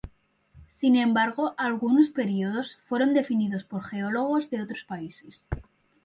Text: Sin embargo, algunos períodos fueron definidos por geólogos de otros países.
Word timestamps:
Sin 0.67 0.95
embargo, 0.95 1.53
algunos 1.59 2.09
períodos 2.09 2.77
fueron 2.85 3.13
definidos 3.13 3.65
por 3.65 3.83
geólogos 3.83 4.49
de 4.49 4.63
otros 4.63 4.83
países. 4.83 5.45